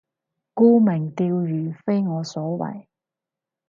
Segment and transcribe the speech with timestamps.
[0.55, 2.87] 沽名釣譽非我所為